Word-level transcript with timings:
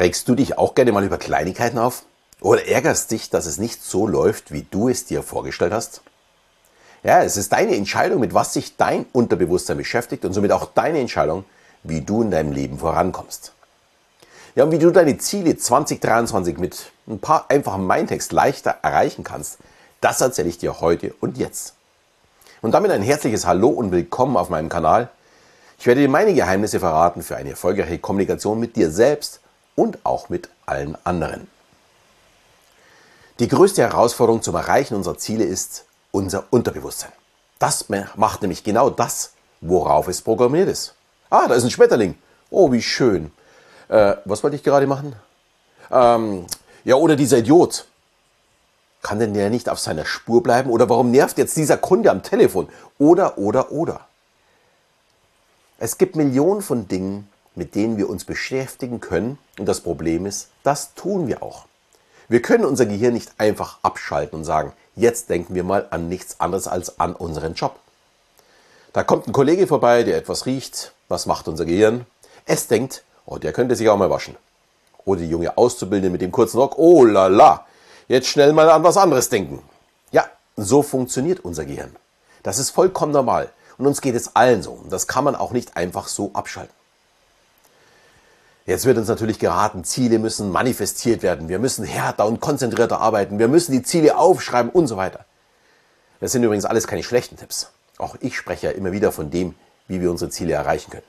Regst 0.00 0.26
du 0.28 0.34
dich 0.34 0.56
auch 0.56 0.74
gerne 0.74 0.92
mal 0.92 1.04
über 1.04 1.18
Kleinigkeiten 1.18 1.76
auf? 1.76 2.04
Oder 2.40 2.66
ärgerst 2.66 3.10
dich, 3.10 3.28
dass 3.28 3.44
es 3.44 3.58
nicht 3.58 3.82
so 3.82 4.06
läuft, 4.06 4.50
wie 4.50 4.62
du 4.62 4.88
es 4.88 5.04
dir 5.04 5.22
vorgestellt 5.22 5.74
hast? 5.74 6.00
Ja, 7.02 7.22
es 7.22 7.36
ist 7.36 7.52
deine 7.52 7.76
Entscheidung, 7.76 8.18
mit 8.18 8.32
was 8.32 8.54
sich 8.54 8.78
dein 8.78 9.04
Unterbewusstsein 9.12 9.76
beschäftigt 9.76 10.24
und 10.24 10.32
somit 10.32 10.52
auch 10.52 10.64
deine 10.72 11.00
Entscheidung, 11.00 11.44
wie 11.82 12.00
du 12.00 12.22
in 12.22 12.30
deinem 12.30 12.52
Leben 12.52 12.78
vorankommst. 12.78 13.52
Ja, 14.54 14.64
und 14.64 14.70
wie 14.70 14.78
du 14.78 14.90
deine 14.90 15.18
Ziele 15.18 15.58
2023 15.58 16.56
mit 16.56 16.92
ein 17.06 17.18
paar 17.18 17.44
einfachen 17.50 17.86
Mindtext 17.86 18.32
leichter 18.32 18.78
erreichen 18.80 19.22
kannst, 19.22 19.58
das 20.00 20.22
erzähle 20.22 20.48
ich 20.48 20.56
dir 20.56 20.80
heute 20.80 21.12
und 21.20 21.36
jetzt. 21.36 21.74
Und 22.62 22.72
damit 22.72 22.90
ein 22.90 23.02
herzliches 23.02 23.44
Hallo 23.44 23.68
und 23.68 23.90
willkommen 23.90 24.38
auf 24.38 24.48
meinem 24.48 24.70
Kanal. 24.70 25.10
Ich 25.78 25.86
werde 25.86 26.00
dir 26.00 26.08
meine 26.08 26.32
Geheimnisse 26.32 26.80
verraten 26.80 27.22
für 27.22 27.36
eine 27.36 27.50
erfolgreiche 27.50 27.98
Kommunikation 27.98 28.58
mit 28.58 28.76
dir 28.76 28.90
selbst 28.90 29.40
und 29.76 29.98
auch 30.04 30.28
mit 30.28 30.48
allen 30.66 30.96
anderen. 31.04 31.48
Die 33.38 33.48
größte 33.48 33.82
Herausforderung 33.82 34.42
zum 34.42 34.54
Erreichen 34.54 34.94
unserer 34.94 35.16
Ziele 35.16 35.44
ist 35.44 35.84
unser 36.10 36.44
Unterbewusstsein. 36.50 37.12
Das 37.58 37.86
macht 38.16 38.42
nämlich 38.42 38.64
genau 38.64 38.90
das, 38.90 39.32
worauf 39.60 40.08
es 40.08 40.22
programmiert 40.22 40.68
ist. 40.68 40.94
Ah, 41.30 41.46
da 41.48 41.54
ist 41.54 41.64
ein 41.64 41.70
Schmetterling. 41.70 42.16
Oh, 42.50 42.70
wie 42.72 42.82
schön. 42.82 43.32
Äh, 43.88 44.16
was 44.24 44.42
wollte 44.42 44.56
ich 44.56 44.62
gerade 44.62 44.86
machen? 44.86 45.14
Ähm, 45.90 46.46
ja, 46.84 46.96
oder 46.96 47.16
dieser 47.16 47.38
Idiot. 47.38 47.86
Kann 49.02 49.18
denn 49.18 49.32
der 49.32 49.48
nicht 49.48 49.68
auf 49.68 49.78
seiner 49.78 50.04
Spur 50.04 50.42
bleiben? 50.42 50.70
Oder 50.70 50.88
warum 50.90 51.10
nervt 51.10 51.38
jetzt 51.38 51.56
dieser 51.56 51.78
Kunde 51.78 52.10
am 52.10 52.22
Telefon? 52.22 52.68
Oder, 52.98 53.38
oder, 53.38 53.72
oder. 53.72 54.00
Es 55.78 55.96
gibt 55.96 56.16
Millionen 56.16 56.60
von 56.60 56.88
Dingen, 56.88 57.29
mit 57.60 57.74
denen 57.74 57.98
wir 57.98 58.08
uns 58.08 58.24
beschäftigen 58.24 59.00
können. 59.00 59.36
Und 59.58 59.66
das 59.66 59.80
Problem 59.80 60.24
ist, 60.24 60.48
das 60.62 60.94
tun 60.94 61.28
wir 61.28 61.42
auch. 61.42 61.66
Wir 62.26 62.40
können 62.40 62.64
unser 62.64 62.86
Gehirn 62.86 63.12
nicht 63.12 63.32
einfach 63.36 63.80
abschalten 63.82 64.38
und 64.38 64.44
sagen, 64.46 64.72
jetzt 64.96 65.28
denken 65.28 65.54
wir 65.54 65.62
mal 65.62 65.86
an 65.90 66.08
nichts 66.08 66.40
anderes 66.40 66.66
als 66.66 66.98
an 66.98 67.14
unseren 67.14 67.52
Job. 67.52 67.78
Da 68.94 69.04
kommt 69.04 69.26
ein 69.26 69.34
Kollege 69.34 69.66
vorbei, 69.66 70.04
der 70.04 70.16
etwas 70.16 70.46
riecht. 70.46 70.94
Was 71.08 71.26
macht 71.26 71.48
unser 71.48 71.66
Gehirn? 71.66 72.06
Es 72.46 72.66
denkt, 72.66 73.04
oh, 73.26 73.36
der 73.36 73.52
könnte 73.52 73.76
sich 73.76 73.90
auch 73.90 73.98
mal 73.98 74.08
waschen. 74.08 74.36
Oder 75.04 75.20
die 75.20 75.28
junge 75.28 75.58
Auszubildende 75.58 76.08
mit 76.08 76.22
dem 76.22 76.32
kurzen 76.32 76.56
Rock, 76.60 76.78
oh 76.78 77.04
la 77.04 77.26
la, 77.26 77.66
jetzt 78.08 78.28
schnell 78.28 78.54
mal 78.54 78.70
an 78.70 78.84
was 78.84 78.96
anderes 78.96 79.28
denken. 79.28 79.62
Ja, 80.12 80.24
so 80.56 80.82
funktioniert 80.82 81.40
unser 81.40 81.66
Gehirn. 81.66 81.94
Das 82.42 82.58
ist 82.58 82.70
vollkommen 82.70 83.12
normal. 83.12 83.50
Und 83.76 83.86
uns 83.86 84.00
geht 84.00 84.14
es 84.14 84.34
allen 84.34 84.62
so. 84.62 84.72
Und 84.72 84.90
das 84.90 85.06
kann 85.06 85.24
man 85.24 85.36
auch 85.36 85.50
nicht 85.52 85.76
einfach 85.76 86.08
so 86.08 86.30
abschalten. 86.32 86.79
Jetzt 88.70 88.86
wird 88.86 88.98
uns 88.98 89.08
natürlich 89.08 89.40
geraten, 89.40 89.82
Ziele 89.82 90.20
müssen 90.20 90.52
manifestiert 90.52 91.24
werden. 91.24 91.48
Wir 91.48 91.58
müssen 91.58 91.84
härter 91.84 92.24
und 92.24 92.38
konzentrierter 92.38 93.00
arbeiten. 93.00 93.40
Wir 93.40 93.48
müssen 93.48 93.72
die 93.72 93.82
Ziele 93.82 94.16
aufschreiben 94.16 94.70
und 94.70 94.86
so 94.86 94.96
weiter. 94.96 95.24
Das 96.20 96.30
sind 96.30 96.44
übrigens 96.44 96.66
alles 96.66 96.86
keine 96.86 97.02
schlechten 97.02 97.36
Tipps. 97.36 97.72
Auch 97.98 98.14
ich 98.20 98.36
spreche 98.36 98.68
ja 98.68 98.72
immer 98.72 98.92
wieder 98.92 99.10
von 99.10 99.28
dem, 99.28 99.56
wie 99.88 100.00
wir 100.00 100.08
unsere 100.08 100.30
Ziele 100.30 100.52
erreichen 100.52 100.92
können. 100.92 101.08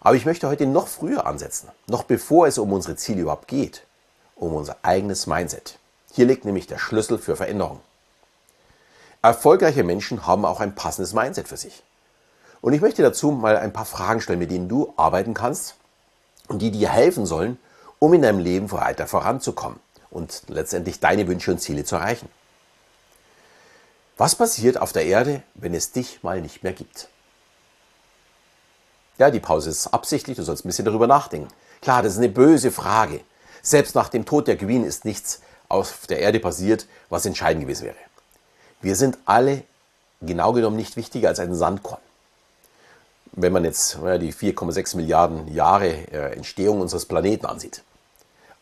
Aber 0.00 0.14
ich 0.14 0.26
möchte 0.26 0.46
heute 0.46 0.66
noch 0.66 0.86
früher 0.86 1.26
ansetzen, 1.26 1.70
noch 1.88 2.04
bevor 2.04 2.46
es 2.46 2.56
um 2.56 2.72
unsere 2.72 2.94
Ziele 2.94 3.22
überhaupt 3.22 3.48
geht, 3.48 3.82
um 4.36 4.54
unser 4.54 4.76
eigenes 4.82 5.26
Mindset. 5.26 5.80
Hier 6.12 6.26
liegt 6.26 6.44
nämlich 6.44 6.68
der 6.68 6.78
Schlüssel 6.78 7.18
für 7.18 7.34
Veränderung. 7.34 7.80
Erfolgreiche 9.22 9.82
Menschen 9.82 10.24
haben 10.24 10.44
auch 10.44 10.60
ein 10.60 10.76
passendes 10.76 11.14
Mindset 11.14 11.48
für 11.48 11.56
sich. 11.56 11.82
Und 12.60 12.74
ich 12.74 12.80
möchte 12.80 13.02
dazu 13.02 13.32
mal 13.32 13.56
ein 13.56 13.72
paar 13.72 13.86
Fragen 13.86 14.20
stellen, 14.20 14.38
mit 14.38 14.52
denen 14.52 14.68
du 14.68 14.94
arbeiten 14.96 15.34
kannst 15.34 15.74
die 16.50 16.70
dir 16.70 16.90
helfen 16.90 17.26
sollen, 17.26 17.58
um 17.98 18.12
in 18.14 18.22
deinem 18.22 18.38
Leben 18.38 18.70
weiter 18.70 19.06
voranzukommen 19.06 19.80
und 20.10 20.42
letztendlich 20.48 21.00
deine 21.00 21.26
Wünsche 21.26 21.50
und 21.50 21.58
Ziele 21.58 21.84
zu 21.84 21.96
erreichen. 21.96 22.28
Was 24.16 24.36
passiert 24.36 24.80
auf 24.80 24.92
der 24.92 25.06
Erde, 25.06 25.42
wenn 25.54 25.74
es 25.74 25.90
dich 25.90 26.22
mal 26.22 26.40
nicht 26.40 26.62
mehr 26.62 26.72
gibt? 26.72 27.08
Ja, 29.18 29.30
die 29.30 29.40
Pause 29.40 29.70
ist 29.70 29.88
absichtlich, 29.88 30.36
du 30.36 30.42
sollst 30.42 30.64
ein 30.64 30.68
bisschen 30.68 30.84
darüber 30.84 31.06
nachdenken. 31.06 31.48
Klar, 31.80 32.02
das 32.02 32.12
ist 32.14 32.18
eine 32.18 32.28
böse 32.28 32.70
Frage. 32.70 33.20
Selbst 33.62 33.94
nach 33.94 34.08
dem 34.08 34.24
Tod 34.24 34.46
der 34.46 34.56
Queen 34.56 34.84
ist 34.84 35.04
nichts 35.04 35.40
auf 35.68 36.06
der 36.06 36.20
Erde 36.20 36.40
passiert, 36.40 36.86
was 37.08 37.26
entscheidend 37.26 37.64
gewesen 37.64 37.86
wäre. 37.86 37.96
Wir 38.80 38.96
sind 38.96 39.18
alle 39.24 39.62
genau 40.20 40.52
genommen 40.52 40.76
nicht 40.76 40.96
wichtiger 40.96 41.28
als 41.28 41.40
ein 41.40 41.54
Sandkorn. 41.54 42.00
Wenn 43.36 43.52
man 43.52 43.64
jetzt 43.64 43.98
ja, 44.02 44.18
die 44.18 44.32
4,6 44.32 44.96
Milliarden 44.96 45.52
Jahre 45.52 45.88
äh, 45.88 46.36
Entstehung 46.36 46.80
unseres 46.80 47.06
Planeten 47.06 47.46
ansieht. 47.46 47.82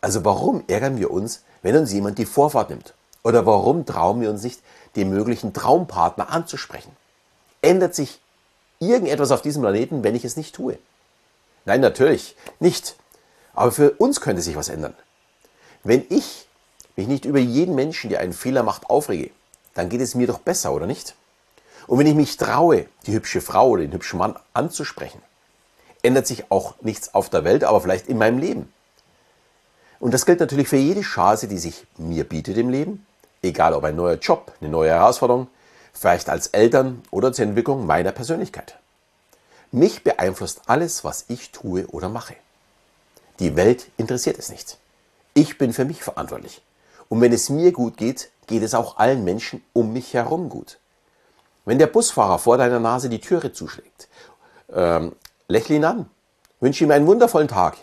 Also 0.01 0.25
warum 0.25 0.65
ärgern 0.67 0.99
wir 0.99 1.11
uns, 1.11 1.43
wenn 1.63 1.77
uns 1.77 1.93
jemand 1.93 2.19
die 2.19 2.27
Vorfahrt 2.27 2.71
nimmt? 2.71 2.95
Oder 3.23 3.47
warum 3.47 3.87
trauen 3.87 4.21
wir 4.21 4.31
uns 4.31 4.43
nicht, 4.43 4.61
den 4.97 5.11
möglichen 5.11 5.53
Traumpartner 5.53 6.31
anzusprechen? 6.31 6.91
Ändert 7.61 7.95
sich 7.95 8.21
irgendetwas 8.81 9.31
auf 9.31 9.43
diesem 9.43 9.63
Planeten, 9.63 10.03
wenn 10.03 10.15
ich 10.15 10.25
es 10.25 10.37
nicht 10.37 10.55
tue? 10.55 10.79
Nein, 11.65 11.81
natürlich 11.81 12.35
nicht. 12.59 12.97
Aber 13.55 13.71
für 13.71 13.93
uns 13.93 14.21
könnte 14.21 14.43
sich 14.43 14.57
was 14.57 14.69
ändern. 14.69 14.95
Wenn 15.85 16.05
ich 16.09 16.49
mich 16.97 17.07
nicht 17.07 17.25
über 17.25 17.39
jeden 17.39 17.75
Menschen, 17.75 18.11
der 18.11 18.21
einen 18.21 18.33
Fehler 18.33 18.63
macht, 18.63 18.91
aufrege, 18.91 19.31
dann 19.75 19.89
geht 19.89 20.01
es 20.01 20.15
mir 20.15 20.27
doch 20.27 20.39
besser, 20.39 20.73
oder 20.73 20.87
nicht? 20.87 21.15
Und 21.87 21.99
wenn 21.99 22.07
ich 22.07 22.15
mich 22.15 22.37
traue, 22.37 22.87
die 23.07 23.13
hübsche 23.13 23.41
Frau 23.41 23.71
oder 23.71 23.83
den 23.83 23.93
hübschen 23.93 24.19
Mann 24.19 24.37
anzusprechen, 24.53 25.21
ändert 26.03 26.27
sich 26.27 26.51
auch 26.51 26.75
nichts 26.81 27.15
auf 27.15 27.31
der 27.31 27.45
Welt, 27.45 27.65
aber 27.65 27.81
vielleicht 27.81 28.09
in 28.09 28.19
meinem 28.19 28.39
Leben. 28.39 28.73
Und 30.01 30.13
das 30.13 30.27
gilt 30.27 30.41
natürlich 30.41 30.69
für 30.69 30.77
jede 30.77 31.03
Chance, 31.03 31.47
die 31.47 31.59
sich 31.59 31.87
mir 31.97 32.25
bietet 32.25 32.57
im 32.57 32.71
Leben, 32.71 33.07
egal 33.41 33.73
ob 33.73 33.85
ein 33.85 33.97
neuer 33.97 34.17
Job, 34.17 34.53
eine 34.61 34.71
neue 34.71 34.91
Herausforderung, 34.91 35.49
vielleicht 35.93 36.29
als 36.29 36.49
Eltern 36.49 37.03
oder 37.11 37.33
zur 37.33 37.45
Entwicklung 37.45 37.87
meiner 37.87 38.13
Persönlichkeit. 38.13 38.77
Mich 39.71 40.03
beeinflusst 40.03 40.63
alles, 40.67 41.05
was 41.05 41.27
ich 41.29 41.51
tue 41.53 41.87
oder 41.87 42.09
mache. 42.09 42.35
Die 43.39 43.57
Welt 43.57 43.87
interessiert 43.97 44.39
es 44.39 44.51
nicht. 44.51 44.79
Ich 45.35 45.57
bin 45.57 45.73
für 45.73 45.85
mich 45.85 46.03
verantwortlich. 46.03 46.63
Und 47.09 47.21
wenn 47.21 47.33
es 47.33 47.49
mir 47.49 47.73
gut 47.73 47.97
geht, 47.97 48.31
geht 48.47 48.63
es 48.63 48.75
auch 48.75 48.99
allen 48.99 49.25
Menschen 49.25 49.63
um 49.73 49.93
mich 49.93 50.15
herum 50.15 50.49
gut. 50.49 50.79
Wenn 51.65 51.79
der 51.79 51.87
Busfahrer 51.87 52.39
vor 52.39 52.59
deiner 52.59 52.81
Nase 52.81 53.09
die 53.09 53.21
Türe 53.21 53.53
zuschlägt, 53.53 54.09
ähm, 54.73 55.15
lächle 55.49 55.77
ihn 55.77 55.85
an, 55.85 56.11
wünsche 56.61 56.85
ihm 56.85 56.91
einen 56.91 57.07
wundervollen 57.07 57.49
Tag. 57.49 57.77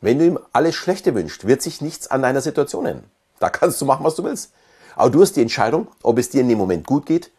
Wenn 0.00 0.18
du 0.18 0.26
ihm 0.26 0.38
alles 0.52 0.76
Schlechte 0.76 1.14
wünschst, 1.14 1.46
wird 1.46 1.62
sich 1.62 1.80
nichts 1.80 2.08
an 2.08 2.22
deiner 2.22 2.40
Situation 2.40 2.86
ändern. 2.86 3.10
Da 3.40 3.50
kannst 3.50 3.80
du 3.80 3.84
machen, 3.84 4.04
was 4.04 4.14
du 4.14 4.24
willst. 4.24 4.52
Aber 4.94 5.10
du 5.10 5.22
hast 5.22 5.34
die 5.34 5.42
Entscheidung, 5.42 5.88
ob 6.02 6.18
es 6.18 6.30
dir 6.30 6.40
in 6.40 6.48
dem 6.48 6.58
Moment 6.58 6.86
gut 6.86 7.06
geht 7.06 7.30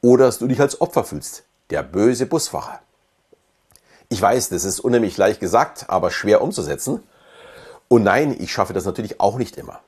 oder 0.00 0.26
dass 0.26 0.38
du 0.38 0.46
dich 0.46 0.60
als 0.60 0.80
Opfer 0.80 1.04
fühlst. 1.04 1.44
Der 1.70 1.82
böse 1.82 2.26
Busfahrer. 2.26 2.80
Ich 4.08 4.20
weiß, 4.20 4.50
das 4.50 4.64
ist 4.64 4.80
unheimlich 4.80 5.16
leicht 5.16 5.40
gesagt, 5.40 5.86
aber 5.88 6.10
schwer 6.10 6.42
umzusetzen. 6.42 7.02
Und 7.88 8.02
nein, 8.02 8.36
ich 8.38 8.52
schaffe 8.52 8.72
das 8.72 8.84
natürlich 8.84 9.20
auch 9.20 9.38
nicht 9.38 9.56
immer. 9.56 9.80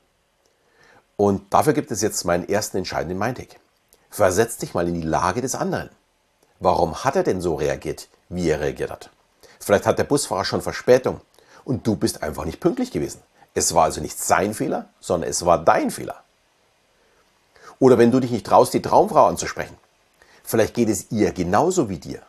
Und 1.16 1.52
dafür 1.52 1.72
gibt 1.72 1.90
es 1.90 2.02
jetzt 2.02 2.24
meinen 2.24 2.48
ersten 2.48 2.78
entscheidenden 2.78 3.18
Mindtag. 3.18 3.60
Versetz 4.16 4.56
dich 4.56 4.72
mal 4.72 4.88
in 4.88 4.94
die 4.94 5.06
Lage 5.06 5.42
des 5.42 5.54
anderen. 5.54 5.90
Warum 6.58 7.04
hat 7.04 7.16
er 7.16 7.22
denn 7.22 7.42
so 7.42 7.54
reagiert, 7.54 8.08
wie 8.30 8.48
er 8.48 8.60
reagiert 8.60 8.90
hat? 8.90 9.10
Vielleicht 9.60 9.84
hat 9.84 9.98
der 9.98 10.04
Busfahrer 10.04 10.46
schon 10.46 10.62
Verspätung 10.62 11.20
und 11.66 11.86
du 11.86 11.96
bist 11.96 12.22
einfach 12.22 12.46
nicht 12.46 12.58
pünktlich 12.58 12.90
gewesen. 12.90 13.20
Es 13.52 13.74
war 13.74 13.84
also 13.84 14.00
nicht 14.00 14.18
sein 14.18 14.54
Fehler, 14.54 14.88
sondern 15.00 15.28
es 15.28 15.44
war 15.44 15.62
dein 15.62 15.90
Fehler. 15.90 16.22
Oder 17.78 17.98
wenn 17.98 18.10
du 18.10 18.18
dich 18.20 18.30
nicht 18.30 18.46
traust, 18.46 18.72
die 18.72 18.80
Traumfrau 18.80 19.26
anzusprechen. 19.26 19.76
Vielleicht 20.42 20.72
geht 20.72 20.88
es 20.88 21.10
ihr 21.10 21.32
genauso 21.32 21.90
wie 21.90 21.98
dir. 21.98 22.22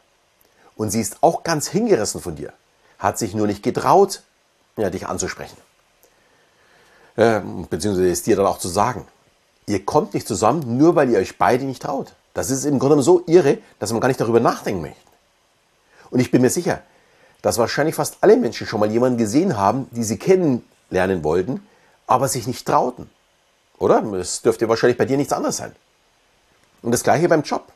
Und 0.75 0.89
sie 0.89 0.99
ist 0.99 1.23
auch 1.23 1.43
ganz 1.43 1.69
hingerissen 1.69 2.19
von 2.19 2.35
dir, 2.35 2.51
hat 2.99 3.17
sich 3.17 3.33
nur 3.33 3.47
nicht 3.47 3.63
getraut, 3.63 4.23
ja, 4.75 4.89
dich 4.89 5.07
anzusprechen. 5.07 5.55
Äh, 7.15 7.39
beziehungsweise 7.69 8.11
es 8.11 8.23
dir 8.23 8.35
dann 8.35 8.45
auch 8.45 8.59
zu 8.59 8.67
sagen. 8.67 9.07
Ihr 9.67 9.85
kommt 9.85 10.13
nicht 10.13 10.27
zusammen, 10.27 10.77
nur 10.77 10.95
weil 10.95 11.09
ihr 11.09 11.19
euch 11.19 11.37
beide 11.37 11.65
nicht 11.65 11.83
traut. 11.83 12.13
Das 12.33 12.49
ist 12.49 12.65
im 12.65 12.79
Grunde 12.79 13.03
so 13.03 13.23
irre, 13.27 13.57
dass 13.79 13.91
man 13.91 13.99
gar 13.99 14.07
nicht 14.07 14.19
darüber 14.19 14.39
nachdenken 14.39 14.81
möchte. 14.81 14.97
Und 16.09 16.19
ich 16.19 16.31
bin 16.31 16.41
mir 16.41 16.49
sicher, 16.49 16.81
dass 17.41 17.57
wahrscheinlich 17.57 17.95
fast 17.95 18.17
alle 18.21 18.37
Menschen 18.37 18.65
schon 18.65 18.79
mal 18.79 18.91
jemanden 18.91 19.17
gesehen 19.17 19.57
haben, 19.57 19.87
die 19.91 20.03
sie 20.03 20.17
kennenlernen 20.17 21.23
wollten, 21.23 21.67
aber 22.07 22.29
sich 22.29 22.47
nicht 22.47 22.65
trauten. 22.65 23.09
Oder? 23.77 24.01
Es 24.13 24.41
dürfte 24.41 24.69
wahrscheinlich 24.69 24.97
bei 24.97 25.05
dir 25.05 25.17
nichts 25.17 25.33
anderes 25.33 25.57
sein. 25.57 25.75
Und 26.81 26.91
das 26.91 27.03
gleiche 27.03 27.27
beim 27.27 27.43
Job. 27.43 27.71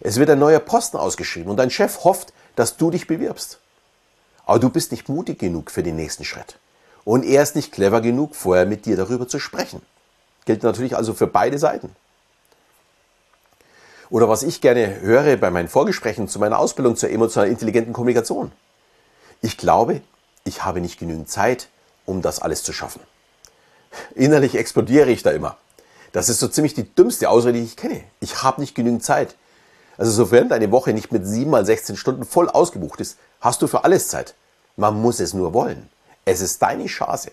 Es 0.00 0.16
wird 0.16 0.30
ein 0.30 0.38
neuer 0.40 0.58
Posten 0.58 0.96
ausgeschrieben 0.96 1.50
und 1.50 1.56
dein 1.56 1.70
Chef 1.70 2.04
hofft, 2.04 2.32
dass 2.56 2.76
du 2.76 2.90
dich 2.90 3.06
bewirbst. 3.06 3.60
Aber 4.44 4.58
du 4.58 4.68
bist 4.68 4.90
nicht 4.90 5.08
mutig 5.08 5.38
genug 5.38 5.70
für 5.70 5.82
den 5.82 5.96
nächsten 5.96 6.24
Schritt. 6.24 6.58
Und 7.04 7.24
er 7.24 7.42
ist 7.42 7.54
nicht 7.54 7.72
clever 7.72 8.00
genug, 8.00 8.34
vorher 8.34 8.66
mit 8.66 8.84
dir 8.84 8.96
darüber 8.96 9.28
zu 9.28 9.38
sprechen. 9.38 9.80
Gilt 10.46 10.62
natürlich 10.62 10.96
also 10.96 11.12
für 11.12 11.26
beide 11.26 11.58
Seiten. 11.58 11.94
Oder 14.08 14.28
was 14.28 14.42
ich 14.42 14.60
gerne 14.60 15.00
höre 15.00 15.36
bei 15.36 15.50
meinen 15.50 15.68
Vorgesprächen 15.68 16.28
zu 16.28 16.38
meiner 16.38 16.58
Ausbildung 16.58 16.96
zur 16.96 17.10
emotional 17.10 17.48
intelligenten 17.48 17.92
Kommunikation. 17.92 18.52
Ich 19.42 19.58
glaube, 19.58 20.00
ich 20.44 20.64
habe 20.64 20.80
nicht 20.80 20.98
genügend 20.98 21.28
Zeit, 21.28 21.68
um 22.06 22.22
das 22.22 22.40
alles 22.40 22.62
zu 22.62 22.72
schaffen. 22.72 23.00
Innerlich 24.14 24.54
explodiere 24.54 25.10
ich 25.10 25.22
da 25.22 25.32
immer. 25.32 25.56
Das 26.12 26.28
ist 26.28 26.38
so 26.38 26.48
ziemlich 26.48 26.74
die 26.74 26.94
dümmste 26.94 27.28
Ausrede, 27.28 27.58
die 27.58 27.64
ich 27.64 27.76
kenne. 27.76 28.04
Ich 28.20 28.42
habe 28.42 28.60
nicht 28.60 28.74
genügend 28.74 29.02
Zeit. 29.02 29.34
Also 29.98 30.12
sofern 30.12 30.48
deine 30.48 30.70
Woche 30.70 30.92
nicht 30.92 31.10
mit 31.10 31.26
7 31.26 31.50
mal 31.50 31.66
16 31.66 31.96
Stunden 31.96 32.24
voll 32.24 32.48
ausgebucht 32.48 33.00
ist, 33.00 33.18
hast 33.40 33.62
du 33.62 33.66
für 33.66 33.84
alles 33.84 34.08
Zeit. 34.08 34.34
Man 34.76 35.00
muss 35.00 35.20
es 35.20 35.34
nur 35.34 35.52
wollen. 35.52 35.88
Es 36.24 36.40
ist 36.40 36.62
deine 36.62 36.86
Chance. 36.86 37.32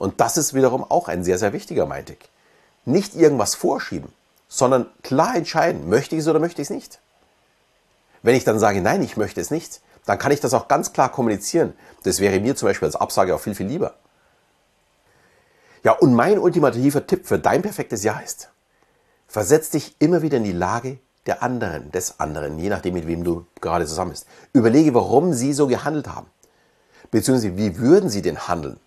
Und 0.00 0.18
das 0.18 0.38
ist 0.38 0.54
wiederum 0.54 0.82
auch 0.82 1.08
ein 1.08 1.24
sehr, 1.24 1.36
sehr 1.36 1.52
wichtiger 1.52 1.84
Mindtick. 1.84 2.30
Nicht 2.86 3.14
irgendwas 3.14 3.54
vorschieben, 3.54 4.10
sondern 4.48 4.86
klar 5.02 5.36
entscheiden, 5.36 5.90
möchte 5.90 6.14
ich 6.14 6.22
es 6.22 6.28
oder 6.28 6.38
möchte 6.40 6.62
ich 6.62 6.68
es 6.68 6.74
nicht. 6.74 7.00
Wenn 8.22 8.34
ich 8.34 8.44
dann 8.44 8.58
sage, 8.58 8.80
nein, 8.80 9.02
ich 9.02 9.18
möchte 9.18 9.42
es 9.42 9.50
nicht, 9.50 9.82
dann 10.06 10.18
kann 10.18 10.32
ich 10.32 10.40
das 10.40 10.54
auch 10.54 10.68
ganz 10.68 10.94
klar 10.94 11.12
kommunizieren. 11.12 11.74
Das 12.02 12.18
wäre 12.18 12.40
mir 12.40 12.56
zum 12.56 12.68
Beispiel 12.68 12.86
als 12.86 12.96
Absage 12.96 13.34
auch 13.34 13.40
viel, 13.40 13.54
viel 13.54 13.66
lieber. 13.66 13.92
Ja, 15.84 15.92
und 15.92 16.14
mein 16.14 16.38
ultimativer 16.38 17.06
Tipp 17.06 17.26
für 17.26 17.38
dein 17.38 17.60
perfektes 17.60 18.02
Jahr 18.02 18.22
ist, 18.22 18.48
versetz 19.28 19.68
dich 19.68 19.96
immer 19.98 20.22
wieder 20.22 20.38
in 20.38 20.44
die 20.44 20.52
Lage 20.52 20.98
der 21.26 21.42
anderen, 21.42 21.92
des 21.92 22.20
anderen, 22.20 22.58
je 22.58 22.70
nachdem, 22.70 22.94
mit 22.94 23.06
wem 23.06 23.22
du 23.22 23.44
gerade 23.60 23.84
zusammen 23.84 24.12
bist. 24.12 24.26
Überlege, 24.54 24.94
warum 24.94 25.34
sie 25.34 25.52
so 25.52 25.66
gehandelt 25.66 26.08
haben. 26.08 26.28
Beziehungsweise, 27.10 27.58
wie 27.58 27.76
würden 27.76 28.08
sie 28.08 28.22
denn 28.22 28.48
handeln? 28.48 28.80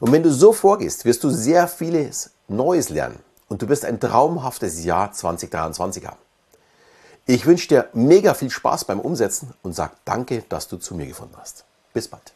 Und 0.00 0.12
wenn 0.12 0.22
du 0.22 0.30
so 0.30 0.52
vorgehst, 0.52 1.04
wirst 1.04 1.24
du 1.24 1.30
sehr 1.30 1.68
vieles 1.68 2.30
Neues 2.48 2.90
lernen 2.90 3.18
und 3.48 3.62
du 3.62 3.68
wirst 3.68 3.84
ein 3.84 4.00
traumhaftes 4.00 4.84
Jahr 4.84 5.12
2023 5.12 6.06
haben. 6.06 6.18
Ich 7.26 7.46
wünsche 7.46 7.68
dir 7.68 7.88
mega 7.92 8.34
viel 8.34 8.50
Spaß 8.50 8.84
beim 8.84 9.00
Umsetzen 9.00 9.52
und 9.62 9.74
sag 9.74 9.96
danke, 10.04 10.44
dass 10.48 10.68
du 10.68 10.76
zu 10.76 10.94
mir 10.94 11.06
gefunden 11.06 11.36
hast. 11.36 11.64
Bis 11.92 12.06
bald. 12.06 12.35